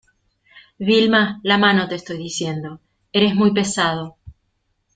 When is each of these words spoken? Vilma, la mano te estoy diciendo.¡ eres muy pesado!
Vilma, 0.79 1.39
la 1.43 1.59
mano 1.59 1.87
te 1.87 1.93
estoy 1.93 2.17
diciendo.¡ 2.17 2.79
eres 3.13 3.35
muy 3.35 3.53
pesado! 3.53 4.17